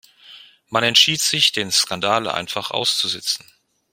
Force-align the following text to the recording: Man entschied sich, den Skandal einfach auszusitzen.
Man 0.69 0.83
entschied 0.83 1.21
sich, 1.21 1.51
den 1.51 1.69
Skandal 1.69 2.27
einfach 2.27 2.71
auszusitzen. 2.71 3.45